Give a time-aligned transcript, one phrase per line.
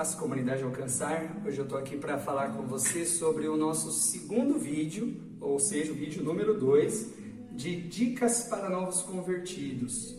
[0.00, 1.42] E Paz Comunidade Alcançar.
[1.44, 5.92] Hoje eu estou aqui para falar com você sobre o nosso segundo vídeo, ou seja,
[5.92, 7.08] o vídeo número 2,
[7.52, 10.16] de dicas para novos convertidos.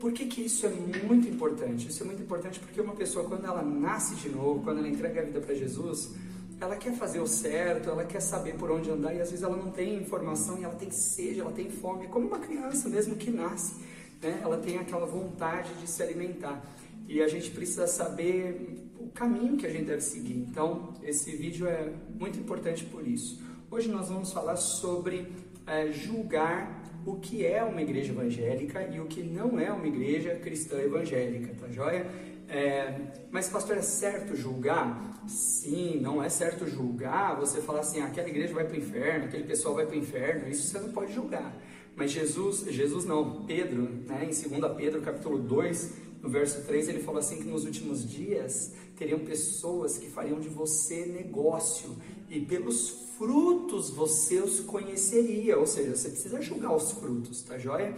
[0.00, 1.88] Por que, que isso é muito importante?
[1.88, 5.20] Isso é muito importante porque uma pessoa, quando ela nasce de novo, quando ela entrega
[5.20, 6.14] a vida para Jesus,
[6.58, 9.56] ela quer fazer o certo, ela quer saber por onde andar e às vezes ela
[9.56, 13.16] não tem informação e ela tem sede, ela tem fome, é como uma criança mesmo
[13.16, 13.74] que nasce,
[14.22, 14.40] né?
[14.42, 16.64] ela tem aquela vontade de se alimentar
[17.06, 18.83] e a gente precisa saber
[19.14, 20.36] caminho que a gente deve seguir.
[20.36, 23.40] Então, esse vídeo é muito importante por isso.
[23.70, 25.32] Hoje nós vamos falar sobre
[25.66, 30.34] é, julgar o que é uma igreja evangélica e o que não é uma igreja
[30.36, 32.06] cristã evangélica, tá joia?
[32.48, 33.00] É,
[33.30, 35.22] mas, pastor, é certo julgar?
[35.26, 37.36] Sim, não é certo julgar.
[37.36, 39.98] Você falar assim, ah, aquela igreja vai para o inferno, aquele pessoal vai para o
[39.98, 41.56] inferno, isso você não pode julgar.
[41.96, 45.94] Mas Jesus, Jesus não, Pedro, né, em 2 Pedro capítulo 2,
[46.24, 50.48] no verso 3, ele falou assim que nos últimos dias teriam pessoas que fariam de
[50.48, 51.94] você negócio
[52.30, 57.94] e pelos frutos você os conheceria, ou seja, você precisa julgar os frutos, tá joia?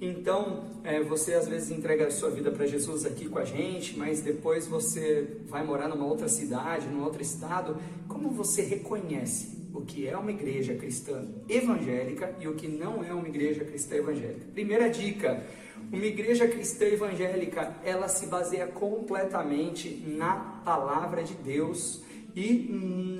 [0.00, 3.96] Então, é, você às vezes entrega a sua vida para Jesus aqui com a gente,
[3.96, 7.76] mas depois você vai morar numa outra cidade, num outro estado.
[8.08, 13.12] Como você reconhece o que é uma igreja cristã evangélica e o que não é
[13.12, 14.46] uma igreja cristã evangélica?
[14.52, 15.44] Primeira dica:
[15.90, 22.02] uma igreja cristã evangélica, ela se baseia completamente na palavra de Deus
[22.34, 22.68] e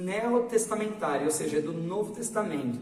[0.02, 2.78] neotestamentária, ou seja, do Novo Testamento.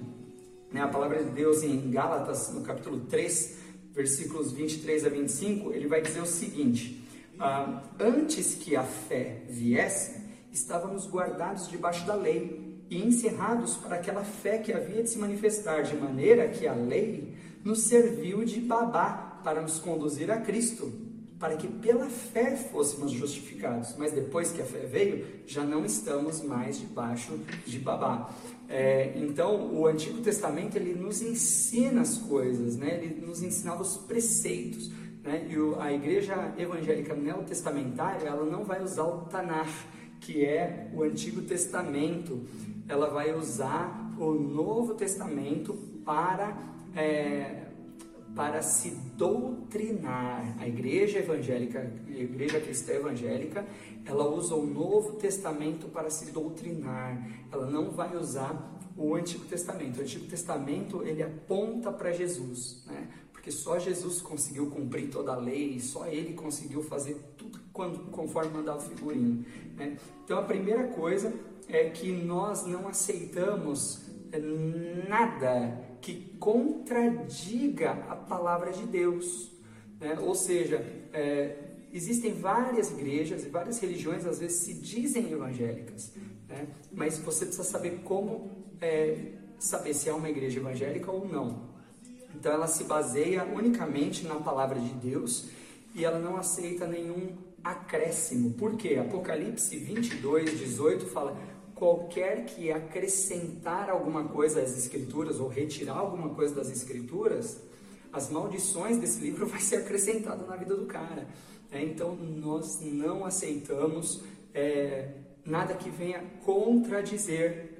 [0.72, 3.58] Né, a palavra de Deus em Gálatas, no capítulo 3,
[3.92, 7.02] versículos 23 a 25, ele vai dizer o seguinte:
[7.38, 10.20] ah, Antes que a fé viesse,
[10.50, 15.82] estávamos guardados debaixo da lei e encerrados para aquela fé que havia de se manifestar,
[15.82, 20.90] de maneira que a lei nos serviu de babá para nos conduzir a Cristo,
[21.38, 23.94] para que pela fé fôssemos justificados.
[23.96, 28.34] Mas depois que a fé veio, já não estamos mais debaixo de babá.
[28.68, 33.00] É, então, o Antigo Testamento ele nos ensina as coisas, né?
[33.00, 34.90] ele nos ensinava os preceitos.
[35.22, 35.46] Né?
[35.48, 39.68] E o, a igreja evangélica neotestamentária ela não vai usar o Tanar,
[40.18, 42.40] que é o Antigo Testamento.
[42.88, 45.72] Ela vai usar o Novo Testamento
[46.04, 46.58] para
[46.96, 47.65] é,
[48.36, 50.56] para se doutrinar.
[50.60, 53.66] A igreja evangélica, a igreja cristã evangélica,
[54.04, 57.26] ela usa o Novo Testamento para se doutrinar.
[57.50, 59.98] Ela não vai usar o Antigo Testamento.
[59.98, 63.08] O Antigo Testamento ele aponta para Jesus, né?
[63.32, 68.50] Porque só Jesus conseguiu cumprir toda a lei, só ele conseguiu fazer tudo quando, conforme
[68.50, 69.44] mandava o figurino.
[69.76, 69.96] Né?
[70.24, 71.32] Então a primeira coisa
[71.68, 74.04] é que nós não aceitamos
[75.08, 79.50] nada que contradiga a palavra de Deus.
[79.98, 80.16] Né?
[80.20, 80.76] Ou seja,
[81.12, 81.56] é,
[81.92, 86.12] existem várias igrejas e várias religiões, às vezes se dizem evangélicas,
[86.48, 86.68] né?
[86.92, 91.70] mas você precisa saber como é, saber se é uma igreja evangélica ou não.
[92.32, 95.46] Então ela se baseia unicamente na palavra de Deus
[95.92, 98.52] e ela não aceita nenhum acréscimo.
[98.52, 98.94] Por quê?
[98.94, 101.36] Apocalipse 22, 18 fala:
[101.76, 107.60] qualquer que acrescentar alguma coisa às escrituras ou retirar alguma coisa das escrituras,
[108.10, 111.28] as maldições desse livro vai ser acrescentada na vida do cara.
[111.70, 114.22] É, então nós não aceitamos
[114.54, 115.10] é,
[115.44, 117.76] nada que venha contradizer.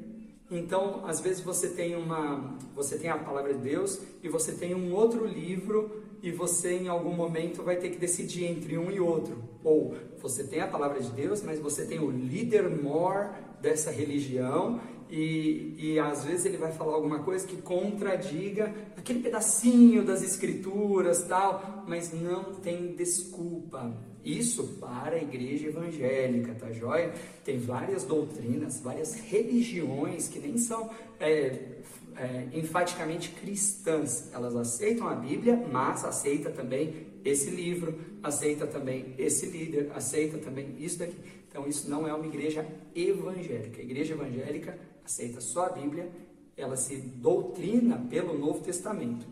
[0.51, 4.75] Então, às vezes você tem uma, você tem a palavra de Deus e você tem
[4.75, 8.99] um outro livro e você em algum momento vai ter que decidir entre um e
[8.99, 9.45] outro.
[9.63, 13.29] Ou você tem a palavra de Deus, mas você tem o líder more
[13.63, 20.05] dessa religião e, e às vezes ele vai falar alguma coisa que contradiga aquele pedacinho
[20.05, 23.97] das escrituras tal, mas não tem desculpa.
[24.25, 27.15] Isso para a igreja evangélica, tá joia?
[27.45, 30.91] Tem várias doutrinas, várias religiões que nem são
[31.21, 31.77] é,
[32.18, 34.30] é, enfaticamente cristãs.
[34.33, 40.74] Elas aceitam a Bíblia, mas aceita também esse livro, aceita também esse líder, aceita também
[40.78, 41.16] isso daqui.
[41.48, 43.80] Então isso não é uma igreja evangélica.
[43.80, 46.10] A igreja evangélica aceita só a Bíblia,
[46.57, 49.27] ela se doutrina pelo Novo Testamento.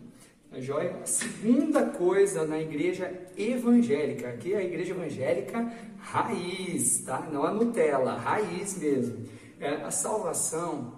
[0.51, 1.01] A joia?
[1.05, 7.27] Segunda coisa na igreja evangélica, aqui é a igreja evangélica raiz, tá?
[7.31, 9.25] Não a Nutella, raiz mesmo.
[9.59, 10.93] É, a salvação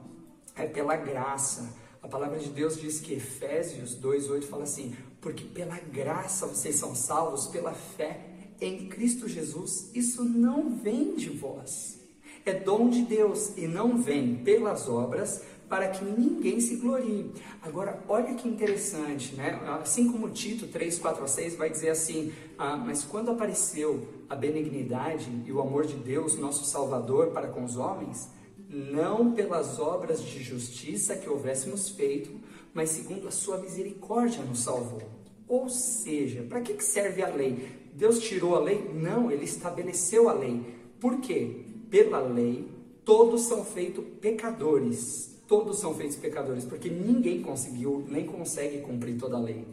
[0.58, 1.76] é pela graça.
[2.02, 6.96] A palavra de Deus diz que Efésios 2:8 fala assim: "Porque pela graça vocês são
[6.96, 9.90] salvos pela fé em Cristo Jesus.
[9.94, 12.00] Isso não vem de vós,
[12.46, 17.30] é dom de Deus e não vem pelas obras, para que ninguém se glorie.
[17.62, 19.60] Agora, olha que interessante, né?
[19.82, 24.36] Assim como Tito 3, 4 a 6 vai dizer assim, ah, mas quando apareceu a
[24.36, 28.30] benignidade e o amor de Deus, nosso Salvador, para com os homens,
[28.70, 32.32] não pelas obras de justiça que houvéssemos feito,
[32.74, 35.02] mas segundo a sua misericórdia nos salvou.
[35.48, 37.70] Ou seja, para que serve a lei?
[37.94, 38.92] Deus tirou a lei?
[38.94, 40.62] Não, ele estabeleceu a lei.
[41.00, 41.64] Por quê?
[41.90, 42.68] Pela lei,
[43.06, 45.38] todos são feitos pecadores.
[45.48, 49.66] Todos são feitos pecadores, porque ninguém conseguiu, nem consegue cumprir toda a lei.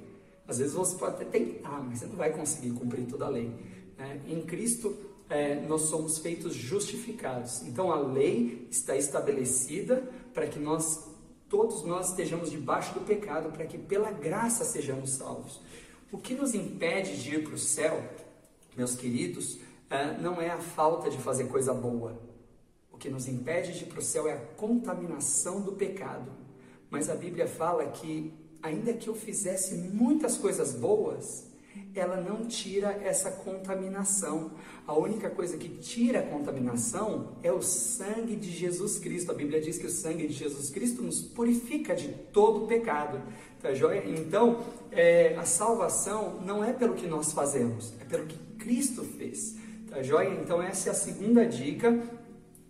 [0.46, 3.50] Às vezes você pode até tentar, mas você não vai conseguir cumprir toda a lei.
[3.99, 4.20] Né?
[4.29, 4.96] Em Cristo,
[5.29, 7.62] é, nós somos feitos justificados.
[7.62, 11.09] Então a lei está estabelecida para que nós,
[11.49, 15.61] todos nós, estejamos debaixo do pecado, para que pela graça sejamos salvos.
[16.12, 18.03] O que nos impede de ir para o céu,
[18.76, 19.59] meus queridos,
[19.91, 22.20] é, não é a falta de fazer coisa boa.
[22.93, 26.31] O que nos impede de ir para o céu é a contaminação do pecado.
[26.91, 28.32] Mas a Bíblia fala que,
[28.62, 31.49] ainda que eu fizesse muitas coisas boas,
[31.94, 34.53] ela não tira essa contaminação.
[34.87, 39.31] A única coisa que tira a contaminação é o sangue de Jesus Cristo.
[39.31, 43.21] A Bíblia diz que o sangue de Jesus Cristo nos purifica de todo pecado.
[43.62, 44.05] Tá joia?
[44.06, 44.62] Então,
[44.93, 49.56] é, a salvação não é pelo que nós fazemos, é pelo que Cristo fez.
[49.88, 50.29] Tá joia?
[50.29, 52.03] Então, essa é a segunda dica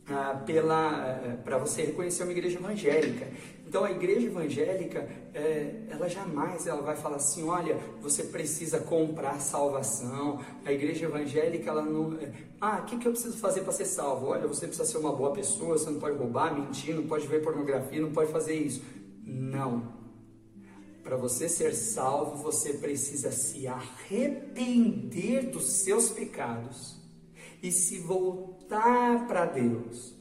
[0.09, 3.27] ah, pela eh, para você reconhecer uma igreja evangélica.
[3.66, 9.40] Então a igreja evangélica, é, ela jamais ela vai falar assim, olha, você precisa comprar
[9.40, 10.40] salvação.
[10.64, 13.87] A igreja evangélica, ela não, é, ah, o que, que eu preciso fazer para ser
[13.87, 14.26] salvo?
[14.26, 17.43] Olha, você precisa ser uma boa pessoa, você não pode roubar, mentir, não pode ver
[17.43, 18.82] pornografia, não pode fazer isso.
[19.25, 20.05] Não.
[21.02, 26.96] Para você ser salvo, você precisa se arrepender dos seus pecados
[27.62, 30.13] e se voltar para Deus.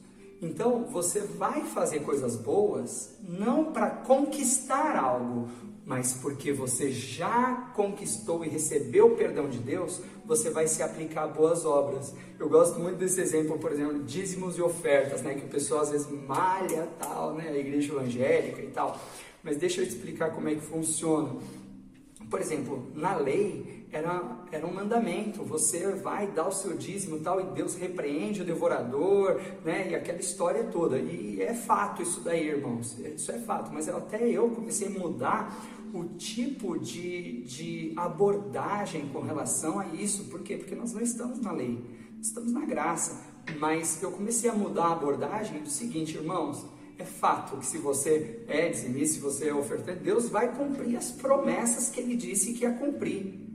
[0.44, 5.48] Então, você vai fazer coisas boas não para conquistar algo,
[5.86, 11.24] mas porque você já conquistou e recebeu o perdão de Deus, você vai se aplicar
[11.24, 12.14] a boas obras.
[12.38, 15.90] Eu gosto muito desse exemplo, por exemplo, dízimos e ofertas, né, que o pessoal às
[15.90, 19.00] vezes malha tal, né, a igreja evangélica e tal.
[19.42, 21.36] Mas deixa eu te explicar como é que funciona.
[22.28, 27.40] Por exemplo, na lei, era, era um mandamento, você vai dar o seu dízimo tal,
[27.40, 32.48] e Deus repreende o devorador, né, e aquela história toda, e é fato isso daí,
[32.48, 39.08] irmãos, isso é fato, mas até eu comecei a mudar o tipo de, de abordagem
[39.12, 40.56] com relação a isso, por quê?
[40.56, 41.78] Porque nós não estamos na lei,
[42.20, 43.22] estamos na graça,
[43.60, 46.66] mas eu comecei a mudar a abordagem do seguinte, irmãos,
[46.98, 51.12] é fato que se você é dizimista, se você é ofertante, Deus vai cumprir as
[51.12, 53.53] promessas que Ele disse que ia cumprir.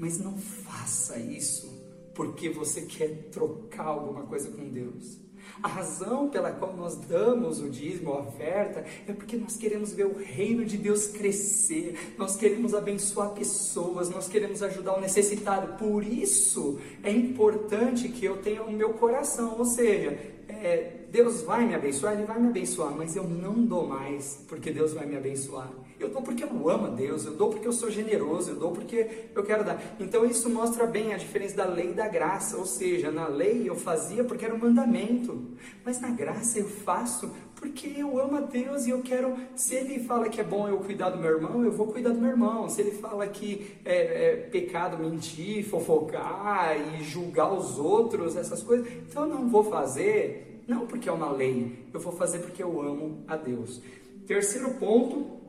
[0.00, 1.78] Mas não faça isso
[2.14, 5.18] porque você quer trocar alguma coisa com Deus.
[5.62, 10.06] A razão pela qual nós damos o dízimo, a oferta, é porque nós queremos ver
[10.06, 15.76] o reino de Deus crescer, nós queremos abençoar pessoas, nós queremos ajudar o necessitado.
[15.76, 20.18] Por isso é importante que eu tenha o meu coração, ou seja,
[20.48, 24.72] é, Deus vai me abençoar, Ele vai me abençoar, mas eu não dou mais porque
[24.72, 25.70] Deus vai me abençoar.
[26.00, 28.72] Eu dou porque eu amo a Deus, eu dou porque eu sou generoso, eu dou
[28.72, 29.78] porque eu quero dar.
[30.00, 33.68] Então isso mostra bem a diferença da lei e da graça, ou seja, na lei
[33.68, 35.38] eu fazia porque era um mandamento,
[35.84, 39.36] mas na graça eu faço porque eu amo a Deus e eu quero.
[39.54, 42.18] Se Ele fala que é bom eu cuidar do meu irmão, eu vou cuidar do
[42.18, 42.66] meu irmão.
[42.70, 48.90] Se Ele fala que é, é pecado mentir, fofocar e julgar os outros, essas coisas,
[49.06, 52.80] então eu não vou fazer, não porque é uma lei, eu vou fazer porque eu
[52.80, 53.82] amo a Deus.
[54.26, 55.39] Terceiro ponto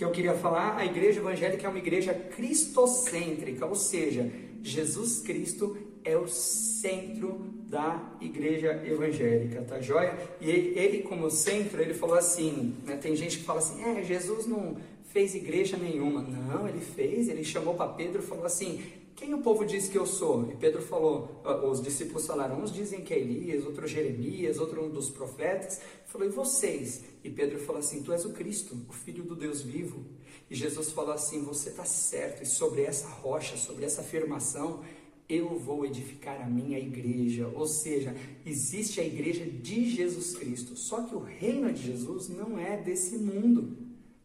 [0.00, 5.76] que eu queria falar, a igreja evangélica é uma igreja cristocêntrica, ou seja, Jesus Cristo
[6.02, 10.16] é o centro da igreja evangélica, tá joia?
[10.40, 14.46] E ele, como centro, ele falou assim, né, tem gente que fala assim, é, Jesus
[14.46, 14.78] não
[15.12, 16.22] fez igreja nenhuma.
[16.22, 18.82] Não, ele fez, ele chamou para Pedro e falou assim,
[19.20, 20.50] quem o povo diz que eu sou?
[20.50, 24.88] E Pedro falou, os discípulos falaram, uns dizem que é Elias, outros Jeremias, outro um
[24.88, 25.78] dos profetas.
[26.06, 27.04] Falou, e vocês?
[27.22, 30.06] E Pedro falou assim, tu és o Cristo, o Filho do Deus vivo.
[30.50, 34.82] E Jesus falou assim, você está certo, e sobre essa rocha, sobre essa afirmação,
[35.28, 37.46] eu vou edificar a minha igreja.
[37.54, 40.74] Ou seja, existe a igreja de Jesus Cristo.
[40.76, 43.76] Só que o reino de Jesus não é desse mundo.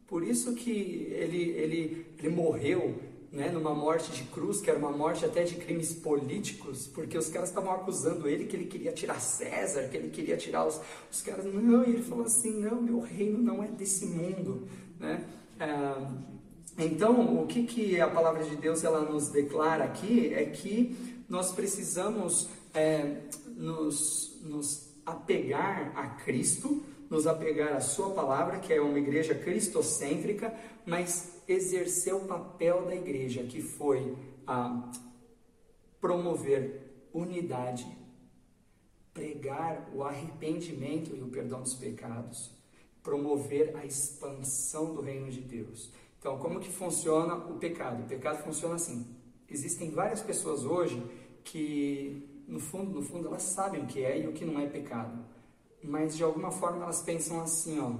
[0.07, 2.95] Por isso que ele, ele, ele morreu
[3.35, 7.27] né, numa morte de cruz, que era uma morte até de crimes políticos, porque os
[7.27, 10.79] caras estavam acusando ele que ele queria tirar César, que ele queria tirar os,
[11.11, 11.43] os caras.
[11.43, 14.65] Não, e ele falou assim: não, meu reino não é desse mundo.
[14.97, 15.25] Né?
[15.59, 20.95] É, então, o que, que a palavra de Deus ela nos declara aqui é que
[21.27, 23.17] nós precisamos é,
[23.57, 30.53] nos, nos apegar a Cristo nos apegar à Sua palavra, que é uma igreja cristocêntrica,
[30.85, 34.15] mas exercer o papel da igreja, que foi
[34.47, 34.91] a
[36.01, 37.87] promover unidade,
[39.13, 42.51] pregar o arrependimento e o perdão dos pecados,
[43.01, 45.91] promover a expansão do reino de Deus.
[46.19, 48.03] Então, como que funciona o pecado?
[48.03, 49.05] O pecado funciona assim.
[49.49, 51.01] Existem várias pessoas hoje
[51.43, 54.65] que, no fundo, no fundo, elas sabem o que é e o que não é
[54.65, 55.23] pecado.
[55.87, 57.91] Mas, de alguma forma, elas pensam assim, ó,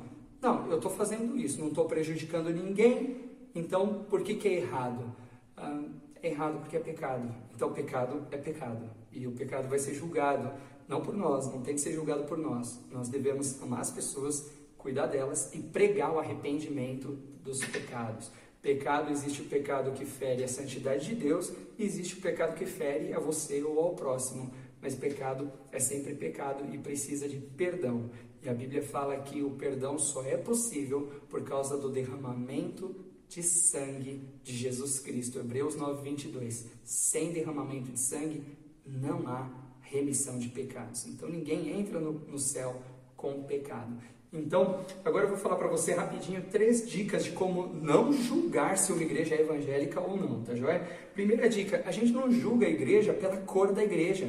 [0.42, 5.16] não, eu estou fazendo isso, não estou prejudicando ninguém, então por que, que é errado?
[5.56, 5.84] Ah,
[6.22, 7.34] é errado porque é pecado.
[7.54, 8.90] Então, pecado é pecado.
[9.12, 10.52] E o pecado vai ser julgado,
[10.88, 12.80] não por nós, não tem que ser julgado por nós.
[12.92, 18.32] Nós devemos amar as pessoas, cuidar delas e pregar o arrependimento dos pecados.
[18.62, 22.66] Pecado, existe o pecado que fere a santidade de Deus, e existe o pecado que
[22.66, 24.52] fere a você ou ao próximo.
[24.86, 28.12] Mas pecado é sempre pecado e precisa de perdão.
[28.44, 32.96] E a Bíblia fala que o perdão só é possível por causa do derramamento
[33.28, 35.40] de sangue de Jesus Cristo.
[35.40, 36.68] Hebreus 9, 22.
[36.84, 38.44] Sem derramamento de sangue
[38.86, 39.50] não há
[39.82, 41.08] remissão de pecados.
[41.08, 42.80] Então ninguém entra no, no céu
[43.18, 43.98] com pecado.
[44.32, 48.92] Então, agora eu vou falar para você rapidinho três dicas de como não julgar se
[48.92, 50.80] uma igreja é evangélica ou não, tá joia?
[51.14, 54.28] Primeira dica, a gente não julga a igreja pela cor da igreja.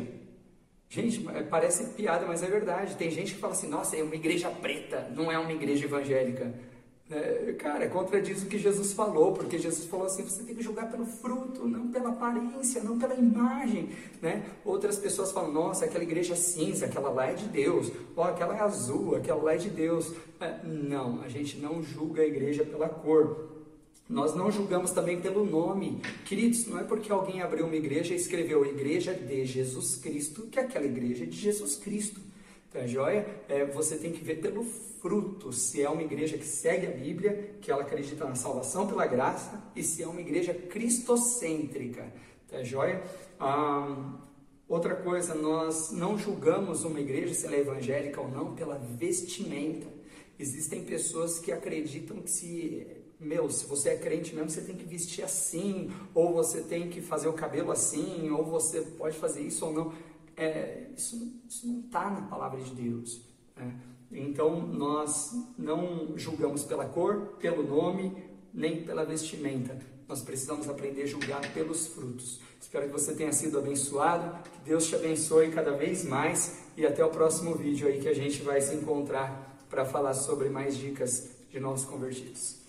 [0.88, 2.94] Gente, é, parece piada, mas é verdade.
[2.96, 6.54] Tem gente que fala assim, nossa, é uma igreja preta, não é uma igreja evangélica.
[7.08, 10.62] É, cara, é contradiz o que Jesus falou, porque Jesus falou assim: você tem que
[10.62, 13.90] julgar pelo fruto, não pela aparência, não pela imagem.
[14.20, 14.44] Né?
[14.64, 18.56] Outras pessoas falam: nossa, aquela igreja é cinza, aquela lá é de Deus, ó, aquela
[18.56, 20.12] é azul, aquela lá é de Deus.
[20.40, 23.55] É, não, a gente não julga a igreja pela cor.
[24.08, 26.00] Nós não julgamos também pelo nome.
[26.24, 30.60] Queridos, não é porque alguém abriu uma igreja e escreveu Igreja de Jesus Cristo que
[30.60, 32.20] aquela igreja é de Jesus Cristo.
[32.72, 33.26] Tá joia?
[33.48, 37.56] É, você tem que ver pelo fruto se é uma igreja que segue a Bíblia,
[37.60, 42.12] que ela acredita na salvação pela graça, e se é uma igreja cristocêntrica.
[42.48, 43.02] Tá joia?
[43.40, 44.14] Ah,
[44.68, 49.86] outra coisa, nós não julgamos uma igreja se ela é evangélica ou não pela vestimenta.
[50.38, 52.86] Existem pessoas que acreditam que se
[53.18, 57.00] meu, se você é crente mesmo, você tem que vestir assim, ou você tem que
[57.00, 59.92] fazer o cabelo assim, ou você pode fazer isso ou não
[60.36, 61.16] é, isso,
[61.48, 63.20] isso não está na palavra de Deus.
[63.56, 63.74] Né?
[64.12, 69.76] Então, nós não julgamos pela cor, pelo nome, nem pela vestimenta.
[70.06, 72.40] Nós precisamos aprender a julgar pelos frutos.
[72.60, 77.04] Espero que você tenha sido abençoado, que Deus te abençoe cada vez mais e até
[77.04, 81.30] o próximo vídeo aí que a gente vai se encontrar para falar sobre mais dicas
[81.50, 82.65] de novos convertidos.